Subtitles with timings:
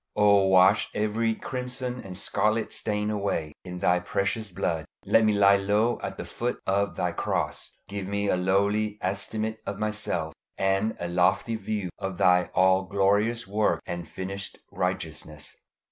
[0.15, 4.83] O wash every crimson and scarlet stain away in Thy precious blood.
[5.05, 7.75] Let me lie low at the foot of Thy cross.
[7.87, 13.45] Give me a lowly estimate of myself, and a lofty view of Thy all glorious
[13.45, 15.55] work and finished righteousness.